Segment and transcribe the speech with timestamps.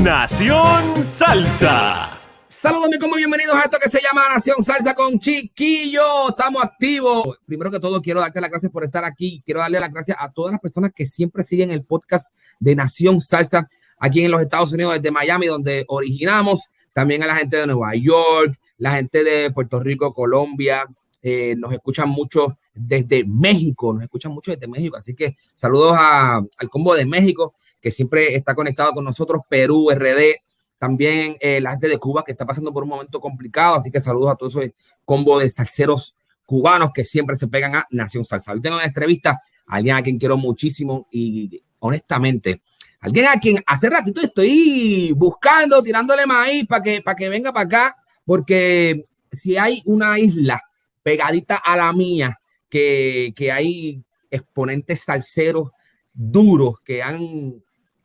[0.00, 2.18] Nación Salsa.
[2.48, 6.30] Saludos, mi como bienvenidos a esto que se llama Nación Salsa con Chiquillo.
[6.30, 7.38] Estamos activos.
[7.44, 9.42] Primero que todo, quiero darte las gracias por estar aquí.
[9.44, 13.20] Quiero darle las gracias a todas las personas que siempre siguen el podcast de Nación
[13.20, 16.60] Salsa aquí en los Estados Unidos, desde Miami, donde originamos.
[16.94, 20.86] También a la gente de Nueva York, la gente de Puerto Rico, Colombia.
[21.22, 24.96] Eh, nos escuchan mucho desde México, nos escuchan mucho desde México.
[24.96, 29.90] Así que saludos a, al combo de México, que siempre está conectado con nosotros, Perú,
[29.92, 30.36] RD
[30.78, 34.00] también eh, la gente de Cuba que está pasando por un momento complicado, así que
[34.00, 34.70] saludos a todos esos
[35.04, 38.52] combo de salseros cubanos que siempre se pegan a Nación Salsa.
[38.52, 42.62] Hoy tengo una entrevista a alguien a quien quiero muchísimo y honestamente,
[43.00, 47.66] alguien a quien hace ratito estoy buscando, tirándole maíz para que, para que venga para
[47.66, 50.62] acá, porque si hay una isla
[51.02, 55.70] pegadita a la mía, que, que hay exponentes salseros
[56.12, 57.62] duros que han,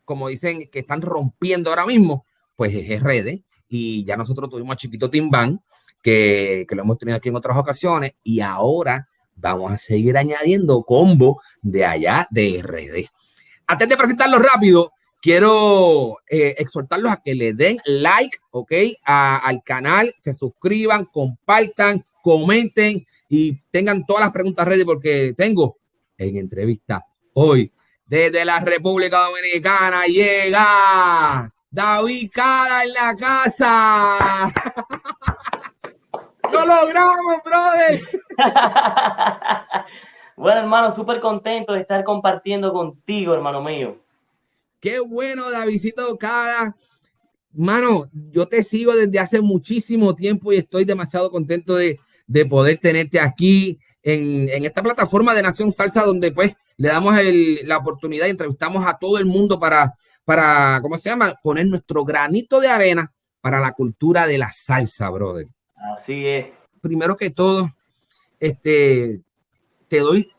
[0.07, 3.43] como dicen, que están rompiendo ahora mismo, pues es RD.
[3.67, 5.59] Y ya nosotros tuvimos a Chiquito Timbán,
[6.01, 10.81] que, que lo hemos tenido aquí en otras ocasiones, y ahora vamos a seguir añadiendo
[10.83, 13.09] combo de allá de RD.
[13.67, 18.71] Antes de presentarlo rápido, quiero eh, exhortarlos a que le den like, ¿ok?
[19.03, 25.79] al canal, se suscriban, compartan, comenten y tengan todas las preguntas ready porque tengo
[26.17, 27.73] en entrevista hoy
[28.07, 34.53] desde la República Dominicana llega David Cada en la casa.
[36.51, 38.01] ¡Lo logramos, brother!
[40.37, 43.97] bueno, hermano, súper contento de estar compartiendo contigo, hermano mío.
[44.79, 46.77] Qué bueno, Davidito Cada.
[47.51, 52.79] Mano, yo te sigo desde hace muchísimo tiempo y estoy demasiado contento de, de poder
[52.79, 53.79] tenerte aquí
[54.13, 58.31] en, en, esta plataforma de Nación Salsa, donde pues le damos el, la oportunidad y
[58.31, 59.93] entrevistamos a todo el mundo para
[60.27, 61.35] para, ¿cómo se llama?
[61.41, 63.09] Poner nuestro granito de arena
[63.39, 65.47] para la cultura de la salsa, brother.
[65.95, 66.47] Así es.
[66.81, 67.71] Primero que todo,
[68.37, 69.21] este,
[69.87, 70.29] te doy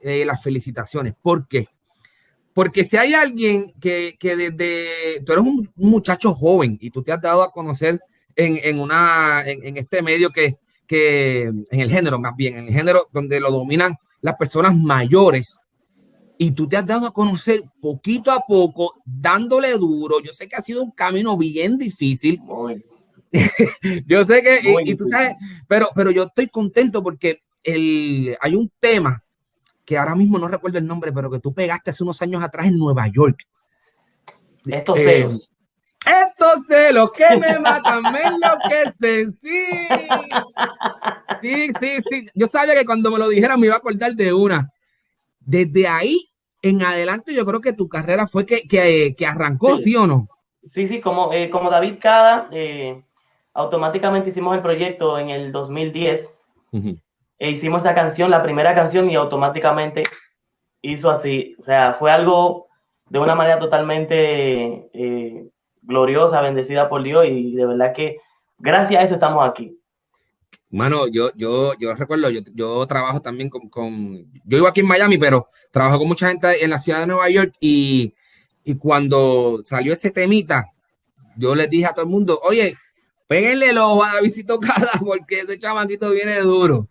[0.00, 1.14] eh, las felicitaciones.
[1.22, 1.68] ¿Por qué?
[2.52, 7.12] Porque si hay alguien que, que desde, tú eres un muchacho joven y tú te
[7.12, 8.00] has dado a conocer
[8.34, 10.56] en, en una, en, en, este medio que,
[10.88, 15.60] que, en el género más bien, en el género donde lo dominan las personas mayores,
[16.38, 20.20] y tú te has dado a conocer poquito a poco, dándole duro.
[20.22, 22.40] Yo sé que ha sido un camino bien difícil.
[24.06, 25.34] yo sé que, y, tú sabes,
[25.66, 29.22] pero, pero yo estoy contento porque el, hay un tema
[29.84, 32.68] que ahora mismo no recuerdo el nombre, pero que tú pegaste hace unos años atrás
[32.68, 33.44] en Nueva York.
[34.64, 35.50] Estos eh, celos.
[36.06, 39.66] Estos celos que me matan, me enloquecen, sí.
[41.40, 42.26] Sí, sí, sí.
[42.34, 44.72] Yo sabía que cuando me lo dijeran me iba a acordar de una.
[45.40, 46.18] Desde ahí
[46.62, 49.96] en adelante, yo creo que tu carrera fue que, que, que arrancó, sí.
[49.96, 50.28] o no?
[50.64, 53.00] Sí, sí, como, eh, como David Cada, eh,
[53.54, 56.28] automáticamente hicimos el proyecto en el 2010.
[56.70, 57.00] Uh -huh.
[57.38, 60.02] e hicimos esa canción, la primera canción, y automáticamente
[60.82, 61.56] hizo así.
[61.58, 62.66] O sea, fue algo
[63.08, 65.48] de una manera totalmente eh,
[65.82, 68.18] gloriosa, bendecida por Dios, y de verdad que
[68.58, 69.77] gracias a eso estamos aquí.
[70.70, 74.86] Mano, yo, yo, yo recuerdo, yo, yo trabajo también con, con, yo vivo aquí en
[74.88, 78.12] Miami, pero trabajo con mucha gente en la ciudad de Nueva York y,
[78.64, 80.66] y cuando salió ese temita,
[81.38, 82.76] yo les dije a todo el mundo, oye,
[83.26, 86.88] péguenle el ojo a Davidito Cada porque ese chamaquito viene duro.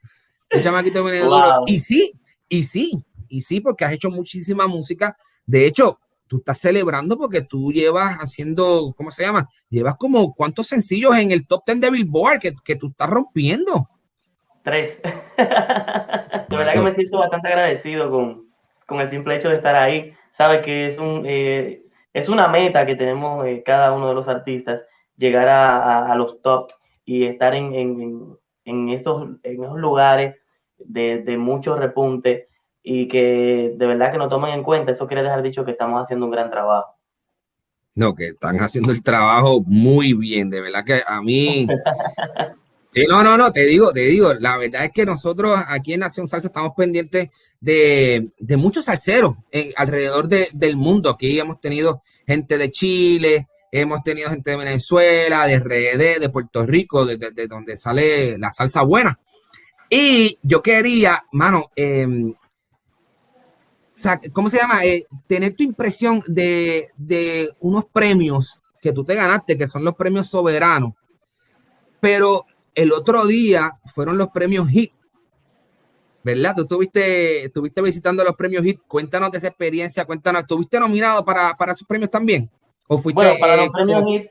[0.50, 1.30] Ese chamaquito viene wow.
[1.30, 1.64] duro.
[1.68, 2.14] Y sí,
[2.50, 5.18] y sí, y sí, porque has hecho muchísima música.
[5.46, 9.48] De hecho, tú estás celebrando porque tú llevas haciendo, ¿cómo se llama?
[9.70, 13.90] Llevas como cuántos sencillos en el top 10 de Billboard que, que tú estás rompiendo.
[14.64, 14.98] Tres.
[15.38, 18.50] de verdad que me siento bastante agradecido con,
[18.86, 20.14] con, el simple hecho de estar ahí.
[20.34, 21.84] Sabes que es un, eh,
[22.14, 24.84] es una meta que tenemos eh, cada uno de los artistas,
[25.16, 26.72] llegar a, los top
[27.06, 30.36] y estar en, en, en, estos, en esos lugares
[30.78, 32.47] de, de mucho repunte
[32.90, 34.94] y que de verdad que nos tomen en cuenta.
[34.94, 36.96] Eso quiere dejar dicho que estamos haciendo un gran trabajo.
[37.96, 41.68] No, que están haciendo el trabajo muy bien, de verdad que a mí...
[42.90, 46.00] Sí, no, no, no, te digo, te digo, la verdad es que nosotros aquí en
[46.00, 47.30] Nación Salsa estamos pendientes
[47.60, 49.36] de, muchos salseros
[49.76, 51.12] alrededor del mundo.
[51.12, 56.66] Aquí hemos tenido gente de Chile, hemos tenido gente de Venezuela, de RD, de Puerto
[56.66, 59.20] Rico, de, donde sale la salsa buena.
[59.90, 62.34] Y yo quería, mano, em,
[64.34, 64.86] ¿cómo se llama?
[64.86, 69.96] Eh, tener tu impresión de, de unos premios que tú te ganaste, que son los
[69.96, 70.94] premios soberanos.
[72.00, 72.46] Pero
[72.76, 74.94] el otro día fueron los premios HIT,
[76.24, 76.54] ¿verdad?
[76.56, 78.82] Tú estuviste, estuviste visitando los premios HIT.
[78.88, 82.50] Cuéntanos de esa experiencia, cuéntanos, ¿estuviste nominado para, para esos premios también?
[82.88, 84.28] ¿O fuiste, bueno, para los premios HIT,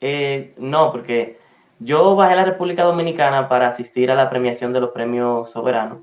[0.00, 1.38] eh, no, porque
[1.78, 6.00] yo bajé a la República Dominicana para asistir a la premiación de los premios soberanos.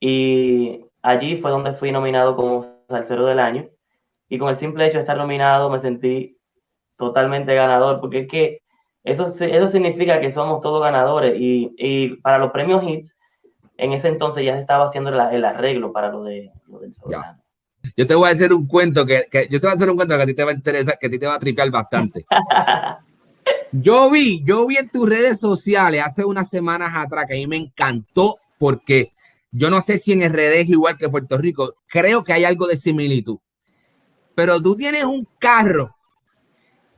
[0.00, 3.68] Y allí fue donde fui nominado como salsero del año.
[4.28, 6.38] Y con el simple hecho de estar nominado me sentí
[6.96, 8.62] totalmente ganador, porque es que
[9.04, 11.34] eso, eso significa que somos todos ganadores.
[11.38, 13.12] Y, y para los premios HITS,
[13.76, 17.42] en ese entonces ya se estaba haciendo el, arreglo para lo, de, lo del soberano.
[17.96, 19.96] Yo te voy a hacer un cuento que, que, yo te voy a hacer un
[19.96, 21.70] cuento que a ti te va a interesar, que a ti te va a tripear
[21.70, 22.24] bastante.
[23.72, 27.46] yo vi, yo vi en tus redes sociales hace unas semanas atrás que a mí
[27.46, 29.10] me encantó porque
[29.52, 32.66] yo no sé si en RD es igual que Puerto Rico, creo que hay algo
[32.66, 33.38] de similitud.
[34.34, 35.94] Pero tú tienes un carro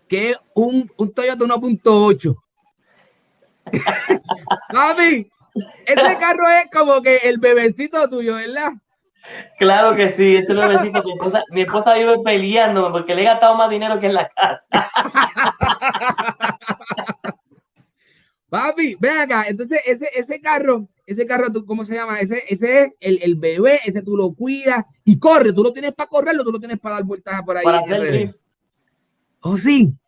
[0.08, 2.36] que es un, un Toyota 1.8.
[4.72, 5.26] Mami,
[5.86, 8.70] ese carro es como que el bebecito tuyo, ¿verdad?
[9.58, 11.02] Claro que sí, ese bebecito.
[11.02, 14.28] Mi esposa, mi esposa vive peleándome porque le he gastado más dinero que en la
[14.28, 14.90] casa.
[18.54, 19.46] Papi, ven acá.
[19.48, 22.20] Entonces, ese, ese carro, ese carro, ¿cómo se llama?
[22.20, 25.52] Ese, ese es el, el, bebé, ese tú lo cuidas y corre.
[25.52, 27.64] Tú lo tienes para correrlo, tú lo tienes para dar vueltas por ahí.
[27.64, 28.36] Para hacer
[29.40, 29.98] oh, sí.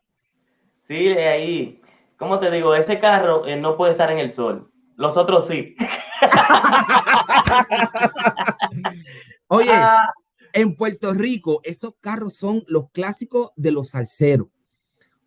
[0.87, 1.81] Sí, ahí.
[2.15, 2.73] ¿Cómo te digo?
[2.73, 4.71] Ese carro eh, no puede estar en el sol.
[4.95, 5.75] Los otros sí.
[9.47, 10.13] Oye, ah.
[10.53, 14.47] en Puerto Rico, esos carros son los clásicos de los salseros.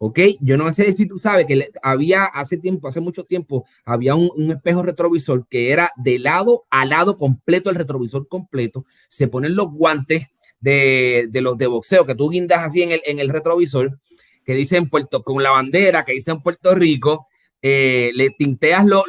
[0.03, 0.19] ¿Ok?
[0.41, 4.51] Yo no sé si tú sabes que había hace tiempo, hace mucho tiempo, había un,
[4.51, 8.87] espejo retrovisor que era de lado a lado completo, el retrovisor completo.
[9.11, 13.19] Se ponen los guantes de, los de boxeo que tú guindas así en el, en
[13.19, 14.01] el retrovisor,
[14.43, 17.27] que dicen Puerto, con la bandera que dice en Puerto Rico.
[17.63, 19.05] Eh, le tinteas los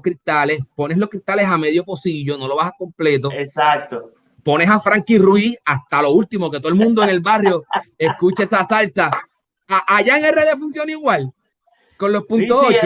[0.00, 3.32] cristales, pones los cristales a medio pocillo, no lo bajas completo.
[3.32, 4.12] Exacto.
[4.44, 7.64] Pones a Frankie Ruiz hasta lo último, que todo el mundo en el barrio
[7.98, 9.10] escuche esa salsa
[9.68, 11.32] allá en RD funciona igual
[11.98, 12.78] con los puntos 8.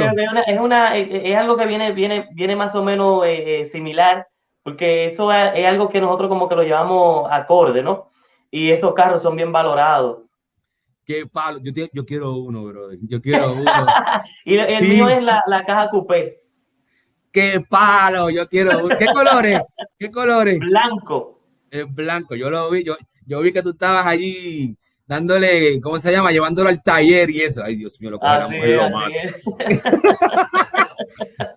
[0.46, 4.26] es, una, es, algo que viene, viene, viene más o menos eh, eh, similar,
[4.62, 8.10] porque eso es, algo que nosotros como que lo llevamos acorde, ¿no?
[8.50, 10.22] Y esos carros son bien valorados.
[11.04, 12.98] Qué palo, yo, yo quiero uno, brother.
[13.02, 13.70] Yo quiero uno.
[14.46, 16.40] y el, mío es la, la, caja coupé.
[17.30, 18.96] Qué palo, yo quiero uno.
[18.96, 19.60] ¿Qué colores?
[19.98, 20.58] ¿Qué colores?
[20.58, 21.38] Blanco.
[21.70, 22.96] Es blanco, yo lo vi, yo,
[23.26, 24.76] yo vi que tú estabas allí
[25.06, 26.32] dándole, ¿cómo se llama?
[26.32, 27.62] Llevándolo al taller y eso.
[27.62, 28.48] Ay, Dios mío, lo que lo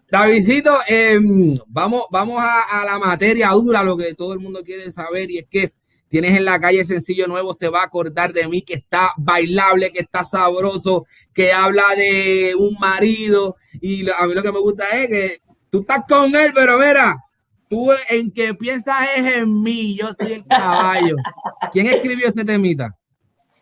[0.10, 5.30] Davidito, em, vamos, vamos a, la materia dura, lo que todo el mundo quiere saber,
[5.30, 5.72] y es que
[6.08, 9.92] tienes en la calle sencillo nuevo, se va a acordar de mí, que está bailable,
[9.92, 14.86] que está sabroso, que habla de un marido, y a mí lo que me gusta
[14.94, 17.18] es que tú estás con él, pero mira,
[17.70, 21.16] tú en que piensas es en mí, yo soy el caballo.
[21.74, 22.96] ¿Quién escribió ese temita?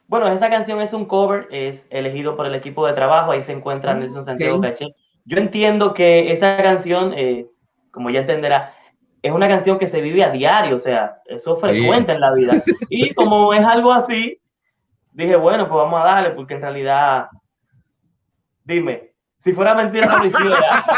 [0.07, 3.53] Bueno, esa canción es un cover, es elegido por el equipo de trabajo, ahí se
[3.53, 4.87] encuentra Nelson Santiago Caché.
[5.25, 7.47] Yo entiendo que esa canción, eh,
[7.91, 8.73] como ya entenderá,
[9.21, 12.33] es una canción que se vive a diario, o sea, eso es frecuente en la
[12.33, 12.53] vida.
[12.89, 14.41] Y como es algo así,
[15.13, 17.27] dije, bueno, pues vamos a darle, porque en realidad,
[18.65, 20.83] dime, si fuera mentira, no lo hiciera.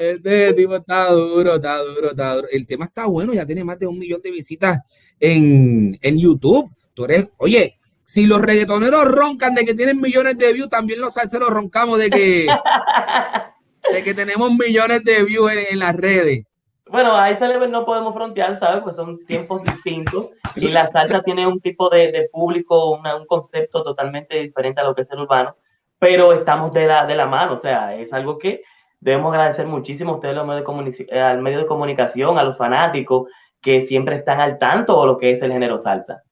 [0.00, 2.48] Este tipo está duro, está duro, está duro.
[2.50, 4.78] El tema está bueno, ya tiene más de un millón de visitas
[5.20, 6.64] en, en YouTube.
[6.94, 7.74] Tú eres, oye,
[8.10, 12.10] si los reggaetoneros roncan de que tienen millones de views, también los salseros roncamos de
[12.10, 12.48] que,
[13.92, 16.44] de que tenemos millones de views en, las redes.
[16.88, 18.82] Bueno, ahí se no podemos frontear, ¿sabes?
[18.82, 23.84] Pues son tiempos distintos y la salsa tiene un tipo de, de público, un concepto
[23.84, 25.54] totalmente diferente a lo que es el urbano,
[26.00, 28.62] pero estamos de la, de la mano, o sea, es algo que
[28.98, 30.66] debemos agradecer muchísimo a ustedes, los medios
[30.98, 33.28] de al medio de comunicación, a los fanáticos,
[33.60, 36.22] que siempre están al tanto de lo que es el género salsa.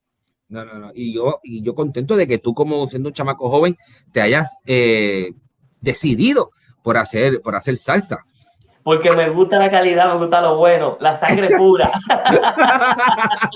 [0.49, 0.93] No, no, no.
[0.95, 3.77] Y yo, y yo contento de que tú, como siendo un chamaco joven,
[4.13, 5.33] te hayas eh,
[5.81, 6.51] decidido
[6.83, 8.25] por hacer, por hacer salsa.
[8.83, 11.91] Porque me gusta la calidad, me gusta lo bueno, la sangre pura.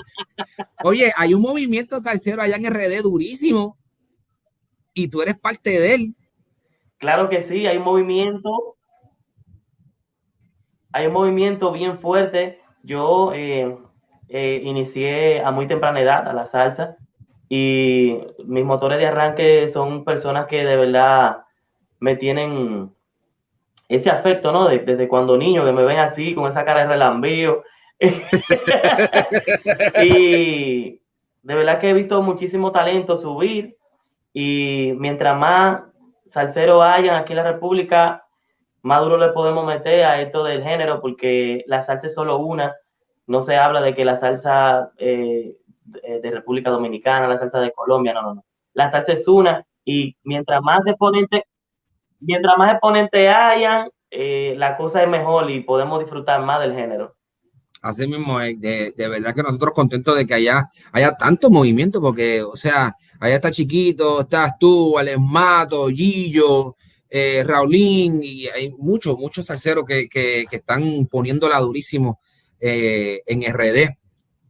[0.83, 3.77] Oye, hay un movimiento salsero allá en RD durísimo
[4.93, 6.15] y tú eres parte de él.
[6.99, 8.75] Claro que sí, hay un movimiento.
[10.91, 12.62] Hay un movimiento bien fuerte.
[12.83, 13.75] Yo eh,
[14.29, 16.97] eh, inicié a muy temprana edad a la salsa
[17.47, 21.43] y mis motores de arranque son personas que de verdad
[21.99, 22.91] me tienen
[23.87, 24.67] ese afecto, ¿no?
[24.67, 27.63] desde cuando niño, que me ven así, con esa cara de relambío.
[30.03, 30.99] y
[31.43, 33.77] de verdad que he visto muchísimo talento subir
[34.33, 35.83] y mientras más
[36.25, 38.22] salseros hayan aquí en la República,
[38.83, 42.75] más duro le podemos meter a esto del género, porque la salsa es solo una.
[43.25, 48.13] No se habla de que la salsa eh, de República Dominicana, la salsa de Colombia,
[48.13, 48.45] no, no, no.
[48.73, 51.43] La salsa es una y mientras más exponentes,
[52.19, 57.15] mientras más exponentes hayan, eh, la cosa es mejor y podemos disfrutar más del género.
[57.81, 61.99] Así mismo, eh, de, de, verdad que nosotros contentos de que haya, haya tanto movimiento,
[62.01, 66.75] porque, o sea, allá está Chiquito, estás tú, Alex Mato, Gillo,
[67.15, 72.19] eh, Raulín, y hay muchos, muchos salseros que, que, están poniéndola durísimo
[72.59, 73.95] eh, en RD.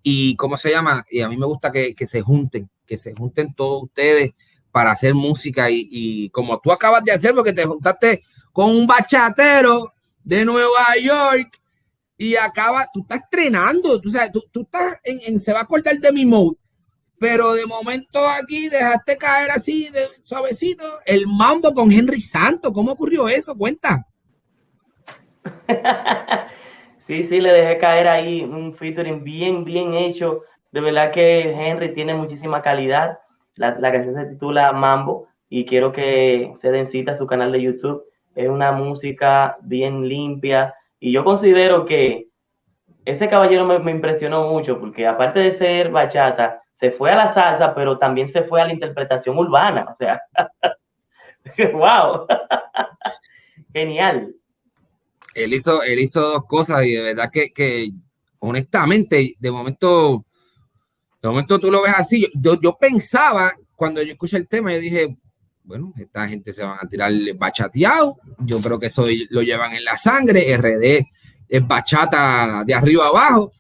[0.01, 1.05] Y, ¿cómo se llama?
[1.12, 4.32] Y a mí me gusta que, que se junten, que se junten todos ustedes
[4.72, 8.88] para hacer música y, y como tú acabas de hacer, porque te juntaste con un
[8.88, 9.91] bachatero
[10.24, 11.60] de Nueva York
[12.17, 15.98] y acaba, tú estás estrenando, tú, sabes, tú, tú estás en, se va a acordar
[15.98, 16.55] de mi mode,
[17.20, 22.72] pero de momento aquí dejaste caer así de suavecito el mambo con Henry Santos.
[22.74, 23.58] ¿Cómo ocurrió eso?
[23.58, 24.05] Cuenta.
[27.08, 30.41] sí, sí, le dejé caer ahí un featuring bien, bien hecho.
[30.72, 33.20] De verdad que Henry tiene muchísima calidad.
[33.55, 37.51] La, la canción se titula Mambo y quiero que se den cita a su canal
[37.51, 38.03] de YouTube.
[38.36, 40.74] Es una música bien limpia,
[41.05, 42.29] y yo considero que
[43.03, 47.73] ese caballero me, impresionó mucho porque aparte de ser bachata, se fue a la salsa,
[47.73, 49.85] pero también se fue a la interpretación urbana.
[49.91, 50.21] O sea,
[51.73, 52.27] wow,
[53.73, 54.35] genial.
[55.35, 57.89] Él hizo, él hizo dos cosas y de verdad que, que
[58.39, 60.25] honestamente, de momento,
[61.21, 62.27] de momento tú lo ves así.
[62.35, 65.17] Yo, yo pensaba, cuando yo escuché el tema, yo dije,
[65.63, 68.17] bueno, esta gente se van a tirar bachateado.
[68.39, 70.55] Yo creo que eso lo llevan en la sangre.
[70.57, 71.05] RD
[71.47, 73.51] es bachata de arriba abajo.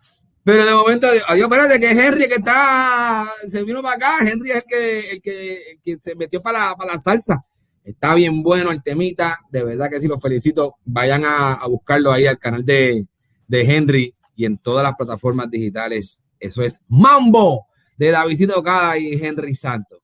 [0.43, 4.29] Pero de momento, adiós, espérate, que es Henry que está, se vino para acá.
[4.29, 7.45] Henry es el que, el que, que se metió para la, para la salsa.
[7.83, 9.37] Está bien bueno el temita.
[9.49, 10.75] De verdad que sí, los felicito.
[10.83, 13.05] Vayan a, a buscarlo ahí al canal de,
[13.47, 16.23] de Henry y en todas las plataformas digitales.
[16.39, 19.99] Eso es Mambo de Davidito Cada y Henry Santos.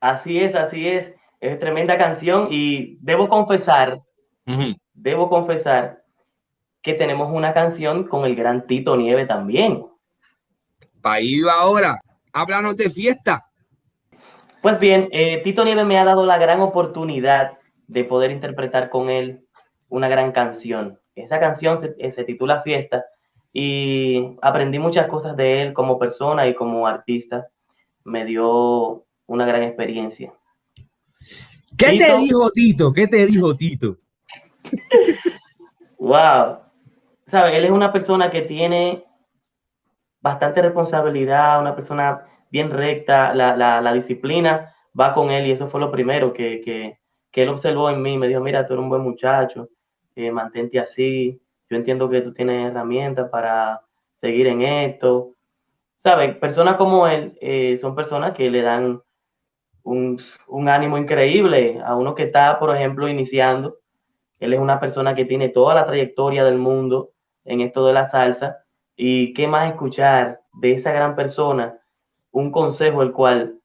[0.00, 1.12] Así es, así es.
[1.40, 4.02] Es tremenda canción y debo confesar,
[4.94, 5.99] debo confesar
[6.82, 9.84] que tenemos una canción con el gran Tito Nieve también.
[11.02, 12.00] ahí ahora,
[12.32, 13.50] háblanos de fiesta.
[14.62, 19.10] Pues bien, eh, Tito Nieve me ha dado la gran oportunidad de poder interpretar con
[19.10, 19.46] él
[19.88, 20.98] una gran canción.
[21.14, 23.04] Esa canción se, eh, se titula Fiesta
[23.52, 27.48] y aprendí muchas cosas de él como persona y como artista.
[28.04, 30.32] Me dio una gran experiencia.
[31.76, 32.92] ¿Qué te dijo Tito?
[32.92, 33.96] ¿Qué te dijo Tito?
[35.98, 36.58] wow.
[37.30, 37.54] ¿Sabes?
[37.54, 39.04] Él es una persona que tiene
[40.20, 45.80] bastante responsabilidad, una persona bien recta, la, la, disciplina va con él y eso fue
[45.80, 46.98] lo primero que, que,
[47.40, 48.18] él observó en mí.
[48.18, 49.68] Me dijo, mira, tú eres un buen muchacho,
[50.16, 53.80] eh, mantente así, yo entiendo que tú tienes herramientas para
[54.20, 55.34] seguir en esto.
[55.98, 56.36] ¿Sabes?
[56.36, 59.02] Personas como él eh, son personas que le dan
[59.84, 60.20] un,
[60.68, 63.76] ánimo increíble a uno que está, por ejemplo, iniciando.
[64.40, 67.10] Él es una persona que tiene toda la trayectoria del mundo
[67.44, 68.64] en esto de la salsa.
[68.96, 71.78] Y qué más escuchar de esa gran persona
[72.32, 73.58] un consejo el cual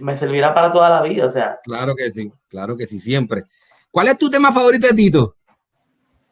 [0.00, 1.60] me servirá para toda la vida, o sea.
[1.64, 3.44] Claro que sí, claro que sí, siempre.
[3.90, 5.36] ¿Cuál es tu tema favorito de Tito?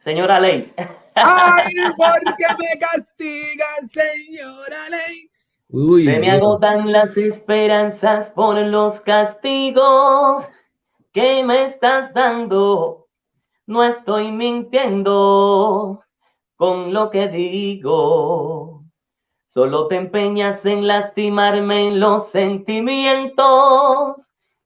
[0.03, 0.73] Señora Ley.
[1.15, 5.29] Ay, ¿por qué me castigas, señora Ley?
[6.05, 10.47] Se me agotan las esperanzas por los castigos
[11.11, 13.07] que me estás dando.
[13.65, 16.04] No estoy mintiendo
[16.65, 18.83] con lo que digo.
[19.45, 24.15] Solo te empeñas en lastimarme en los sentimientos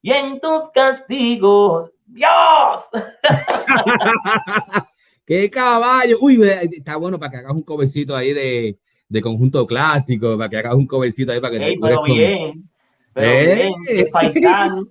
[0.01, 1.91] y en tus castigos.
[2.05, 2.85] ¡Dios!
[5.25, 6.15] ¡Qué caballo!
[6.21, 8.79] Uy, está bueno para que hagas un covercito ahí de,
[9.09, 12.69] de conjunto clásico, para que hagas un covercito ahí para que te pero bien,
[13.13, 13.73] pero bien,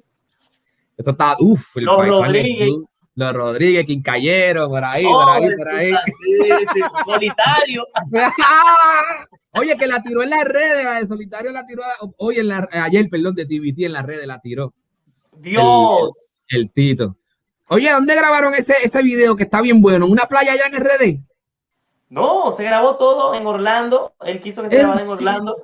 [0.99, 2.71] Esto está, uff, el Los Rodríguez.
[3.19, 5.93] Los Rodríguez, Quincayero, por ahí, por ahí, por ahí.
[7.05, 7.85] solitario.
[9.55, 11.83] Oye, que la tiró en las redes, el solitario la tiró
[12.19, 14.73] hoy en la, ayer, perdón, de TVT en las redes la tiró.
[15.37, 16.13] Dios.
[16.47, 17.17] El, Tito.
[17.67, 20.07] Oye, ¿dónde grabaron ese, ese video que está bien bueno?
[20.07, 21.21] ¿En una playa allá en RD?
[22.11, 24.15] No, se grabó todo en Orlando.
[24.21, 25.57] Él quiso que se grabara en Orlando.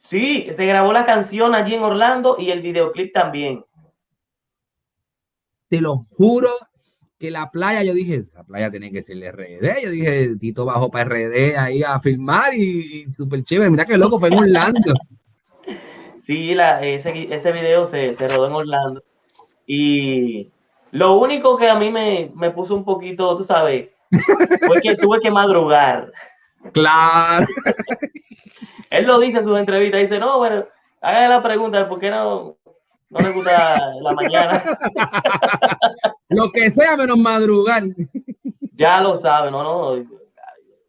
[0.00, 3.62] Sí, se grabó la canción allí en Orlando y el videoclip también.
[5.68, 6.48] Te lo juro
[7.18, 9.82] que la playa, yo dije, la playa tiene que ser de RD.
[9.82, 13.70] Yo dije, Tito bajó para RD ahí a filmar y, súper chévere.
[13.70, 14.94] Mira qué loco, fue en Orlando.
[16.26, 19.02] sí, la, ese, ese video se, se, rodó en Orlando.
[19.66, 20.50] Y
[20.90, 23.88] lo único que a mí me, me puso un poquito, tú sabes,
[24.66, 26.12] fue que tuve que madrugar.
[26.72, 27.46] Claro.
[28.90, 30.64] Él lo dice en sus entrevistas, dice, no, bueno,
[31.02, 32.56] haga la pregunta por qué no,
[33.14, 34.78] no le gusta la mañana.
[36.28, 37.82] Lo que sea menos madrugar.
[38.76, 40.04] Ya lo sabe, no, no.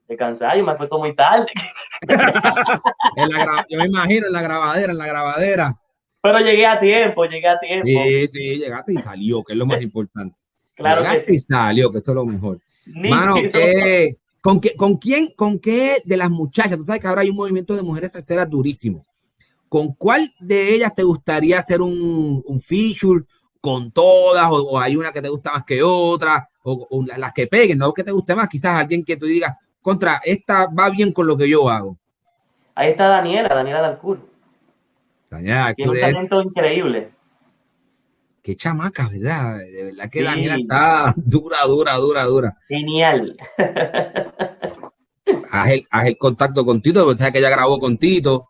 [0.08, 1.48] De cansar, yo me acuesto muy tarde.
[3.70, 5.76] yo me imagino en la grabadera, en la grabadera.
[6.22, 7.88] Pero llegué a tiempo, llegué a tiempo.
[7.88, 10.36] Sí, sí, llegaste y salió, que es lo más importante.
[10.76, 12.60] Claro llegaste y salió, que eso es lo mejor.
[12.88, 13.36] Mano,
[14.42, 16.78] con, qué, ¿con quién, con qué de las muchachas?
[16.78, 19.04] Tú sabes que ahora hay un movimiento de mujeres terceras durísimo.
[19.70, 23.24] ¿Con cuál de ellas te gustaría hacer un, un feature?
[23.60, 24.48] ¿Con todas?
[24.50, 26.48] O, hay una que te gusta más que otra?
[26.64, 30.22] O, las que peguen, no que te guste más, quizás alguien que tú digas, contra,
[30.24, 31.98] esta va bien con lo que yo hago.
[32.76, 34.20] Ahí está Daniela, Daniela Dalcour.
[35.30, 35.76] Daniela Dalcour.
[35.76, 37.12] Tiene un talento increíble.
[38.46, 39.58] Qué chamaca, ¿verdad?
[39.58, 42.58] De verdad que Daniela está dura, dura, dura, dura.
[42.68, 43.36] Genial.
[45.52, 48.50] haz, el, haz el contacto con Tito, porque sabes que ella grabó con Tito.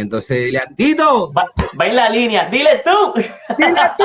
[0.00, 1.32] Entonces dile a Tito.
[1.32, 1.50] Va,
[1.84, 3.20] en la línea, dile tú.
[3.56, 4.04] Dile tú.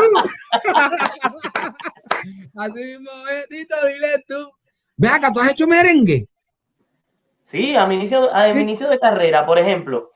[2.55, 4.49] Así mismo es, Tito, dile tú.
[4.97, 6.27] Ve acá, ¿tú has hecho merengue?
[7.45, 10.11] Sí, a mi inicio, a mi inicio de carrera, por ejemplo.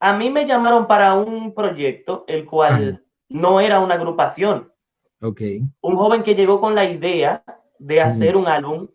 [0.00, 4.72] A mí me llamaron para un proyecto, el cual no era una agrupación.
[5.20, 5.40] Ok.
[5.80, 7.42] Un joven que llegó con la idea
[7.78, 8.88] de hacer un álbum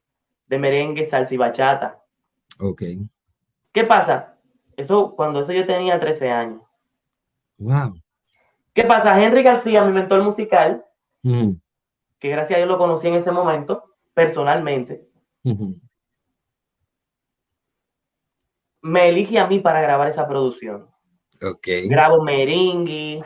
[0.48, 2.02] de merengue, salsa y bachata.
[2.60, 2.84] Ok.
[3.74, 4.33] ¿Qué pasa?
[4.78, 6.62] Eso, cuando eso yo tenía 13 años.
[7.58, 7.96] Wow.
[8.74, 9.22] ¿Qué pasa?
[9.22, 10.84] Henry García, mi mentor musical,
[11.22, 13.84] que gracias a Dios lo conocí en ese momento,
[14.14, 15.08] personalmente,
[18.82, 20.88] me elige a mí para grabar esa producción.
[21.42, 21.68] Ok.
[21.88, 23.24] Grabo merengue,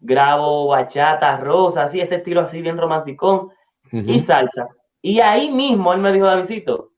[0.00, 3.50] grabo bachata, rosa, así, ese estilo así bien romanticón,
[3.90, 4.68] y salsa.
[5.02, 6.91] Y ahí mismo él me dijo, Davidito,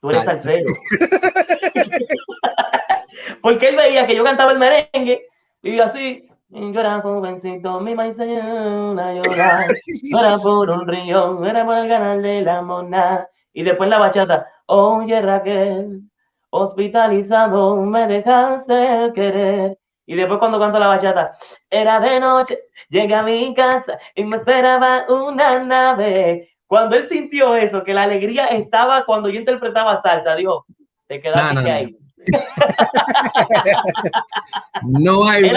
[0.00, 0.72] Tú eres salsero.
[3.42, 5.26] Porque él veía que yo cantaba el merengue
[5.62, 9.72] y así, llora jovencito, mi maíz a llorar,
[10.04, 13.26] llora por un río, era por el canal de la mona.
[13.52, 16.02] Y después la bachata, oye Raquel,
[16.50, 19.78] hospitalizado, me dejaste querer.
[20.06, 21.36] Y después cuando canto la bachata,
[21.68, 22.58] era de noche,
[22.88, 28.02] llegué a mi casa y me esperaba una nave cuando él sintió eso, que la
[28.02, 30.66] alegría estaba cuando yo interpretaba salsa, dijo,
[31.06, 31.98] te quedaste ahí.
[34.82, 35.50] no hay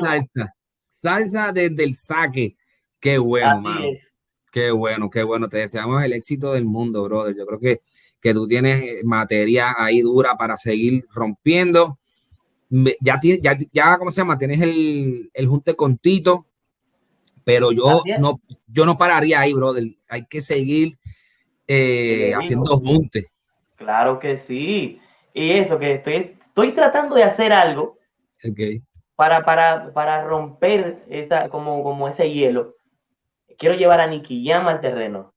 [0.00, 0.54] salsa.
[0.88, 2.56] Salsa desde el saque.
[2.98, 3.62] Qué bueno,
[4.50, 5.50] Qué bueno, qué bueno.
[5.50, 7.36] Te deseamos el éxito del mundo, brother.
[7.36, 7.82] Yo creo que,
[8.18, 11.98] que tú tienes eh, materia ahí dura para seguir rompiendo.
[12.70, 14.38] Ya, ya, ya ¿cómo se llama?
[14.38, 16.46] Tienes el, el junte con Tito
[17.44, 19.84] pero yo no, yo no pararía ahí, brother.
[20.08, 20.94] Hay que seguir
[21.68, 23.26] eh, haciendo juntes.
[23.76, 25.00] Claro que sí.
[25.34, 27.98] Y eso, que estoy, estoy tratando de hacer algo
[29.14, 32.76] para, para, para romper esa, como, como ese hielo.
[33.58, 35.32] Quiero llevar a Nicky Jam al terreno.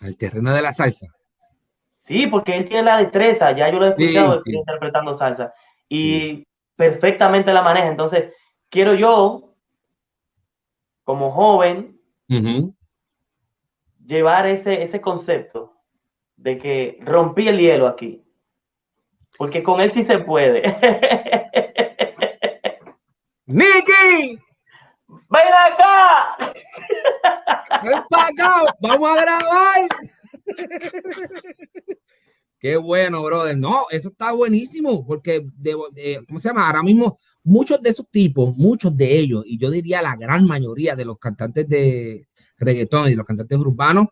[0.00, 1.06] Al terreno de la salsa.
[2.06, 5.54] Sí, porque él tiene la destreza, ya yo lo he escuchado interpretando salsa.
[5.88, 7.88] Y perfectamente la maneja.
[7.88, 8.32] Entonces,
[8.68, 9.53] quiero yo
[11.04, 12.00] como joven,
[14.04, 15.74] llevar ese, ese concepto
[16.36, 18.24] de que rompí el hielo aquí.
[19.36, 20.62] Porque con él sí se puede.
[23.46, 24.38] ¡Nicky!
[25.08, 26.36] ¡Ven acá!
[27.82, 28.74] ¡Ven para acá!
[28.80, 29.88] ¡Vamos a grabar!
[32.58, 33.56] Qué bueno, brother.
[33.56, 35.42] No, eso está buenísimo, porque,
[36.26, 36.66] ¿cómo se llama?
[36.66, 40.96] Ahora mismo muchos de esos tipos, muchos de ellos, y yo diría la gran mayoría
[40.96, 42.26] de los cantantes de
[42.58, 44.08] reggaetón y los cantantes urbanos,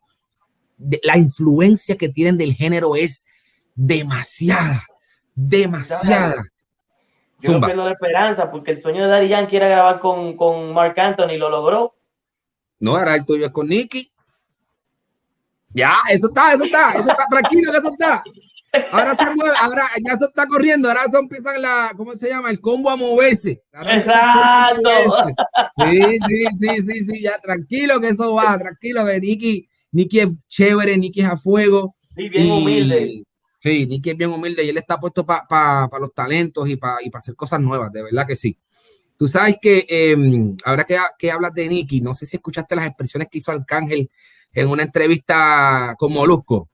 [1.02, 3.26] la influencia que tienen del género es
[3.74, 4.84] demasiada,
[5.34, 6.44] demasiada.
[7.40, 10.72] Yo no pierdo la esperanza porque el sueño de Daddy Yankee era grabar con, con
[10.72, 11.94] Mark Anthony, lo logró.
[12.78, 14.08] No, ahora el tuyo es con Nicky.
[15.70, 18.22] Ya, eso está, eso está, eso está, tranquilo, eso está.
[18.90, 22.50] Ahora se mueve, ahora ya se está corriendo, ahora se empieza la, ¿cómo se llama?
[22.50, 23.62] El combo a moverse.
[23.72, 25.26] Exacto.
[25.76, 30.28] Sí, sí, sí, sí, sí, ya tranquilo que eso va, tranquilo que Nicky, Nicky es
[30.48, 31.96] chévere, Nicky es a fuego.
[32.16, 33.24] Sí, bien humilde.
[33.58, 37.36] Sí, Nicky es bien humilde y él está puesto para los talentos y para hacer
[37.36, 38.58] cosas nuevas, de verdad que sí.
[39.16, 42.86] Tú sabes que em, ahora que, que hablas de Nicky, no sé si escuchaste las
[42.86, 44.10] expresiones que hizo Arcángel
[44.52, 46.70] en una entrevista con Molusco.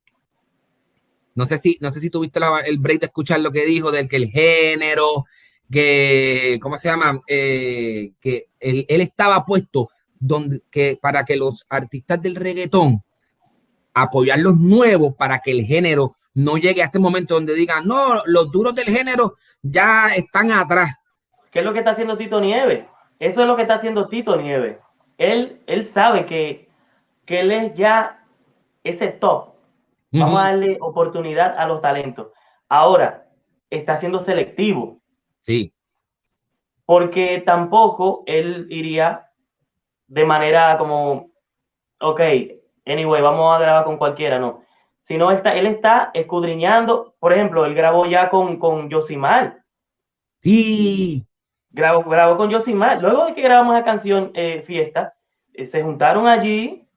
[1.38, 4.08] No sé si, no sé si tuviste el break de escuchar lo que dijo del
[4.08, 5.24] que el género,
[5.70, 7.20] que, ¿cómo se llama?
[7.28, 13.04] Eh, que él, estaba puesto donde, que, para que los artistas del reggaetón
[13.94, 18.20] apoyar los nuevos para que el género no llegue a ese momento donde digan, no,
[18.26, 20.96] los duros del género ya están atrás.
[21.52, 22.88] ¿Qué es lo que está haciendo Tito Nieve?
[23.20, 24.80] Eso es lo que está haciendo Tito Nieve.
[25.18, 26.68] Él, él sabe que,
[27.24, 28.24] que él es ya
[28.82, 29.57] ese top
[30.10, 32.28] Vamos a darle oportunidad a los talentos.
[32.68, 33.26] Ahora,
[33.70, 35.00] está siendo selectivo.
[35.40, 35.74] Sí.
[36.84, 39.28] Porque tampoco él iría
[40.06, 41.30] de manera como,
[42.00, 42.20] ok,
[42.86, 44.62] anyway, vamos a grabar con cualquiera, no.
[45.02, 49.62] Sino está, él está escudriñando, por ejemplo, él grabó ya con, con Yosimar.
[50.40, 51.26] Sí.
[51.70, 53.00] Grabó, grabó con Yosimar.
[53.00, 55.14] Luego de que grabamos la canción eh, Fiesta,
[55.52, 56.87] eh, se juntaron allí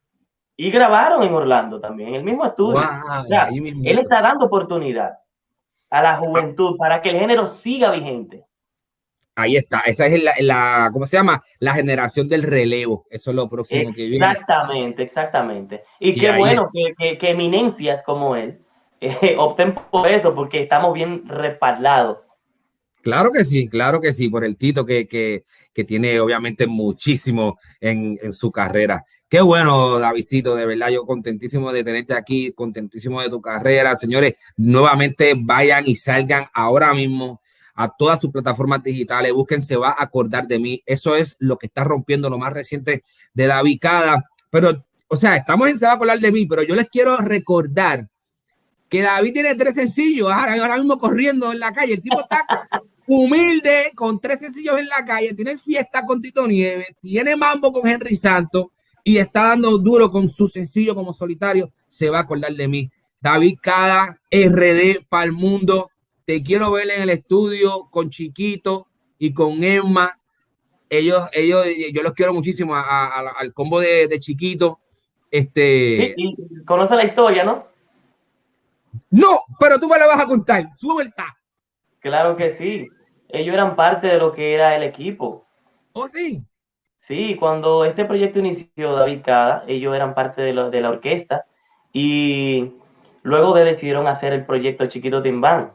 [0.62, 2.80] y grabaron en Orlando también, en el mismo estudio.
[3.84, 5.17] él está dando oportunidad
[5.89, 8.45] a la juventud para que el género siga vigente.
[9.34, 11.41] Ahí está, esa es la, ¿cómo se llama?
[11.58, 13.08] La generación del relevo.
[13.10, 14.24] Eso es lo próximo que viene.
[14.24, 15.84] Exactamente, exactamente.
[16.00, 18.62] Y, qué bueno que, que, eminencias como él
[19.00, 22.19] eh, opten por eso, porque estamos bien respaldados.
[23.01, 27.57] Claro que sí, claro que sí, por el Tito que, que, que tiene obviamente muchísimo
[27.79, 29.03] en, en su carrera.
[29.27, 33.95] Qué bueno, Davidito, de verdad, yo contentísimo de tenerte aquí, contentísimo de tu carrera.
[33.95, 37.41] Señores, nuevamente vayan y salgan ahora mismo
[37.73, 40.83] a todas sus plataformas digitales, busquen, se va a acordar de mí.
[40.85, 43.01] Eso es lo que está rompiendo lo más reciente
[43.33, 44.23] de David Cada.
[44.49, 47.15] Pero, o sea, estamos en Se va a acordar de mí, pero yo les quiero
[47.17, 48.09] recordar
[48.89, 51.93] que David tiene tres sencillos ahora, ahora mismo corriendo en la calle.
[51.93, 52.45] El tipo está
[53.07, 57.87] humilde, con tres sencillos en la calle, tiene fiesta con Tito Nieves, tiene mambo con
[57.87, 58.67] Henry Santos
[59.03, 62.91] y está dando duro con su sencillo como solitario, se va a acordar de mí.
[63.19, 65.91] David Cada, RD para el mundo.
[66.25, 68.87] Te quiero ver en el estudio con Chiquito
[69.19, 70.09] y con Emma.
[70.89, 74.79] Ellos, ellos, yo los quiero muchísimo al combo de, Chiquito.
[75.29, 76.13] Este.
[76.17, 76.35] Sí,
[76.65, 77.67] conoce la historia, ¿no?
[79.11, 80.73] No, pero tú me la vas a contar.
[80.73, 81.37] Suelta.
[82.01, 82.89] Claro que sí.
[83.29, 85.45] Ellos eran parte de lo que era el equipo.
[85.93, 86.45] ¿Oh, sí?
[86.99, 91.45] Sí, cuando este proyecto inició David Cada, ellos eran parte de, de la orquesta
[91.93, 92.73] y
[93.23, 95.73] luego de decidieron hacer el proyecto Chiquito Timbán.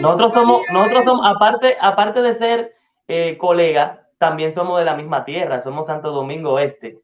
[0.00, 2.74] nosotros somos, nosotros somos, aparte, aparte de ser
[3.08, 7.00] eh, colegas, también somos de la misma tierra, somos Santo Domingo Este.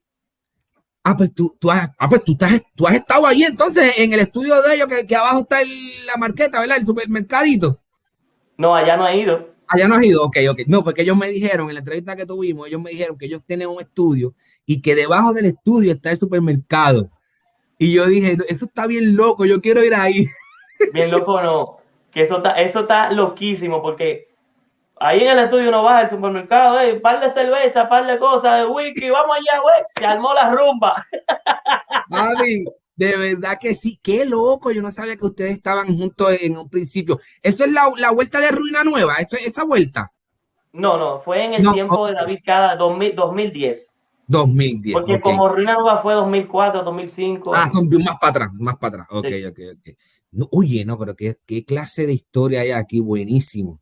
[1.05, 4.13] Ah, pues tú, tú, has, ah, pues tú, estás, tú has estado allí entonces en
[4.13, 5.59] el estudio de ellos, que, que abajo está
[6.07, 6.77] la marqueta, ¿verdad?
[6.79, 7.81] El supermercadito.
[8.57, 9.49] No, allá no ha ido.
[9.69, 10.61] Allá no has ido, ok, ok.
[10.67, 13.45] No, porque ellos me dijeron en la entrevista que tuvimos, ellos me dijeron que ellos
[13.45, 14.35] tienen un estudio
[14.67, 17.11] y que debajo del estudio está el supermercado.
[17.79, 20.27] Y yo dije, eso está bien loco, yo quiero ir ahí.
[20.93, 21.79] Bien loco no,
[22.13, 24.28] que eso está, eso está loquísimo porque
[25.01, 28.59] ahí en el estudio no va al supermercado, eh, par de cerveza, par de cosas,
[28.59, 31.07] de whisky, vamos allá, güey, se armó la rumba.
[32.09, 32.65] Mami,
[32.97, 34.73] de verdad que sí, qué loco.
[34.73, 37.21] Yo no sabía que ustedes estaban juntos en un principio.
[37.43, 39.17] ¿Eso es la, la vuelta de Ruina Nueva?
[39.17, 40.13] ¿Eso, ¿Esa vuelta?
[40.73, 43.87] No, no, fue en el tiempo de David Cada 2010.
[44.27, 44.93] 2010.
[44.93, 47.55] Porque como Ruina Nueva fue 2004, 2005.
[47.55, 49.09] Ah, son más para atrás, más para atrás.
[49.11, 49.97] Ok, ok, ok.
[50.33, 53.81] No, oye, no, pero qué, qué, clase de historia hay aquí, buenísimo.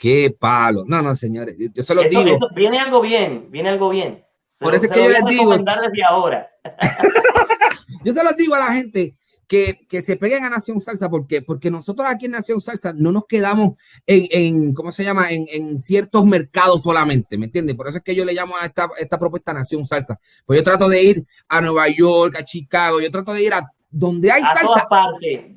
[0.00, 0.84] Qué palo.
[0.86, 2.38] No, no, señores, yo se lo digo.
[2.54, 4.24] viene algo bien, viene algo bien.
[4.58, 5.56] Por eso es que yo les digo.
[5.56, 6.48] Desde ahora.
[8.04, 9.14] Yo se los digo a la gente
[9.46, 13.12] que, que, se peguen a Nación Salsa, porque Porque nosotros aquí en Nación Salsa no
[13.12, 15.30] nos quedamos en, en ¿cómo se llama?
[15.30, 17.76] En, en, ciertos mercados solamente, ¿me entiendes?
[17.76, 20.18] Por eso es que yo le llamo a esta, esta propuesta Nación Salsa.
[20.46, 23.70] Pues yo trato de ir a Nueva York, a Chicago, yo trato de ir a
[23.90, 24.86] donde hay salsa.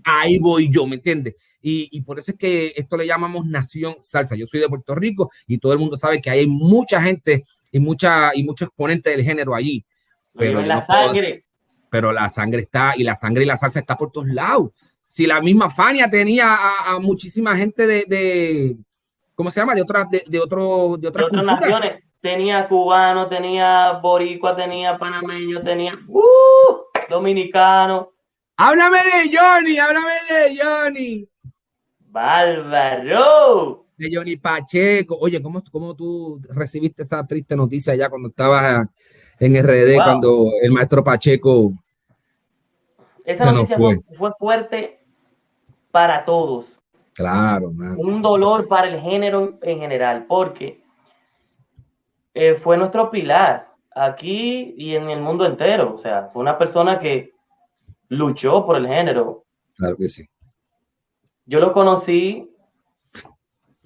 [0.04, 1.36] Ahí voy yo, ¿me entiendes?
[1.66, 4.36] Y, y, por eso es que esto le llamamos Nación Salsa.
[4.36, 7.80] Yo soy de Puerto Rico y todo el mundo sabe que hay mucha gente y
[7.80, 9.86] mucha y muchos exponentes del género allí.
[10.36, 11.46] Pero la sangre.
[11.90, 14.72] pero la sangre está y la sangre y la salsa está por todos lados.
[15.08, 18.76] Si la misma Fania tenía a, muchísima gente de,
[19.36, 19.76] ¿cómo se llama?
[19.76, 22.04] De otras, de, de, otro, de otras, naciones.
[22.20, 26.22] Tenía cubano, tenía boricua, tenía panameño, tenía uh,
[27.10, 28.12] dominicano.
[28.58, 31.30] Háblame de Johnny, háblame de Johnny.
[32.14, 33.86] Bárbaro.
[33.98, 35.18] De Johnny Pacheco.
[35.20, 38.88] Oye, ¿cómo, ¿cómo tú recibiste esa triste noticia ya cuando estabas
[39.40, 41.74] en RD, cuando el maestro Pacheco
[43.26, 44.00] esa noticia fue.
[44.18, 44.32] fue.
[44.38, 45.00] fuerte
[45.92, 46.66] para todos.
[47.16, 50.84] Claro, Un dolor para el género en general, porque
[52.34, 55.94] eh, fue nuestro pilar aquí y en el mundo entero.
[55.96, 57.32] O sea, fue una persona que
[58.10, 59.46] luchó por el género.
[59.76, 60.28] Claro que sí.
[61.46, 62.50] Yo lo conocí.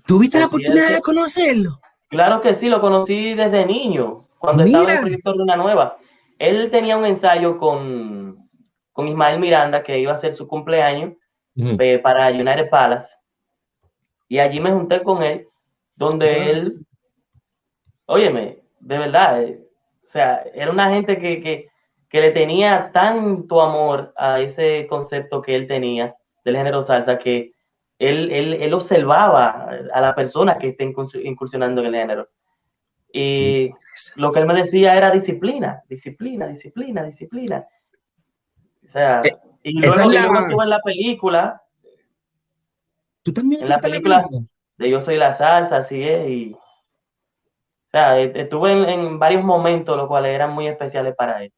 [0.05, 1.79] ¿Tuviste la oportunidad de conocerlo?
[2.09, 5.97] Claro que sí, lo conocí desde niño, cuando estaba en el proyecto de una nueva.
[6.39, 8.49] Él tenía un ensayo con,
[8.93, 11.13] con Ismael Miranda, que iba a ser su cumpleaños,
[11.55, 13.11] eh, para United Palace.
[14.29, 15.47] Y allí me junté con él,
[15.95, 16.85] donde él,
[18.05, 19.59] óyeme, de verdad, eh,
[20.05, 21.67] o sea, era una gente que, que,
[22.07, 26.15] que, le tenía tanto amor a ese concepto que él tenía
[26.47, 27.51] del género salsa que
[27.99, 32.29] él, él, él observaba a la persona que está incursionando en el género.
[33.11, 33.71] Y
[34.15, 37.65] lo que él me decía era disciplina, disciplina, disciplina, disciplina.
[38.85, 39.31] O sea, eh,
[39.63, 40.23] y luego la...
[40.23, 41.61] yo estuve en la película.
[43.23, 44.25] ¿Tú también en la película,
[44.77, 46.29] de Yo Soy la Salsa, así es.
[46.29, 51.51] Y, o sea, e-, estuve en, varios momentos, los cuales eran muy especiales para él.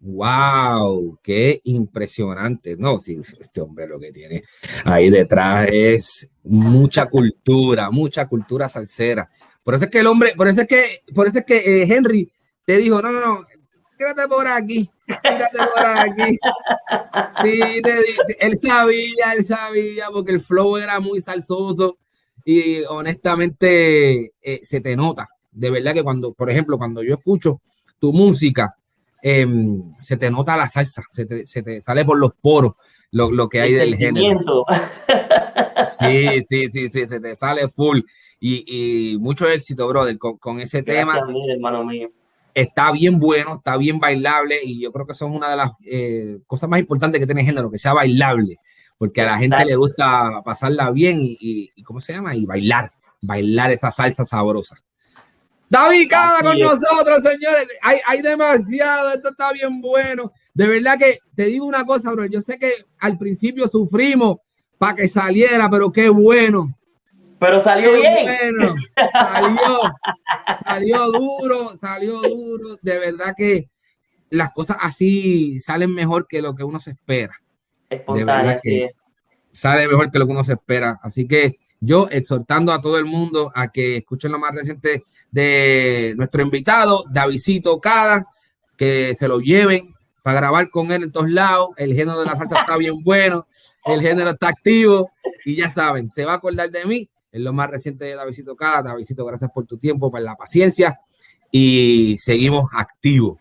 [0.00, 1.18] ¡Wow!
[1.22, 2.76] ¡Qué impresionante!
[2.76, 4.44] No, sí, este hombre lo que tiene
[4.84, 9.28] ahí detrás es mucha cultura, mucha cultura salsera.
[9.64, 11.82] Por eso es que el hombre, por eso es que, por eso es que eh,
[11.88, 12.30] Henry
[12.64, 13.46] te dijo, no, no, no,
[13.98, 14.88] quédate por aquí,
[15.22, 16.38] quédate por aquí.
[18.40, 21.98] Él sabía, él sabía, porque el flow era muy salsoso
[22.44, 25.28] y honestamente eh, se te nota.
[25.50, 27.60] De verdad que cuando, por ejemplo, cuando yo escucho
[27.98, 28.76] tu música,
[29.32, 32.74] em, se te nota la salsa, se te, se te sale por los poros
[33.10, 34.64] lo, lo que hay del género.
[35.88, 38.00] Sí, sí, sí, sí, se te sale full.
[38.40, 41.16] Y, y mucho éxito, brother, con, con ese tema.
[41.16, 42.10] hermano mío
[42.56, 45.72] está bien bueno, está bien bailable y yo creo que eso es una de las
[45.84, 48.56] eh, cosas más importantes que tiene el género, que sea bailable,
[48.96, 52.34] porque a la gente le gusta pasarla bien y, ¿cómo se llama?
[52.34, 54.78] Y bailar, bailar esa salsa sabrosa.
[55.68, 57.68] David Cada con nosotros, señores.
[57.82, 60.32] Hay, hay demasiado, esto está bien bueno.
[60.54, 62.24] De verdad que te digo una cosa, bro.
[62.26, 64.36] Yo sé que al principio sufrimos
[64.78, 66.74] para que saliera, pero qué bueno.
[67.38, 68.26] Pero salió bien.
[69.12, 69.80] salió,
[70.64, 72.76] salió duro, salió duro.
[72.80, 73.68] De verdad que
[74.30, 77.34] las cosas así salen mejor que lo que uno se espera.
[77.90, 78.90] De verdad que
[79.50, 80.98] sale mejor que lo que uno se espera.
[81.02, 86.14] Así que yo exhortando a todo el mundo a que escuchen lo más reciente de
[86.16, 88.26] nuestro invitado, Davidito Cada,
[88.76, 91.70] que se lo lleven para grabar con él en todos lados.
[91.76, 93.46] El género de la salsa está bien bueno,
[93.84, 95.10] el género está activo
[95.44, 98.56] y ya saben, se va a acordar de mí es lo más reciente de Davidito
[98.56, 98.82] Cada.
[98.82, 100.98] Davidito, gracias por tu tiempo, por la paciencia
[101.50, 103.38] y seguimos activos.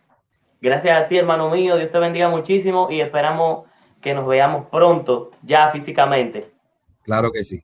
[0.61, 1.77] Gracias a ti, hermano mío.
[1.77, 3.69] Dios te bendiga muchísimo y esperamos
[4.01, 6.51] que nos veamos pronto, ya físicamente.
[7.03, 7.63] Claro que sí.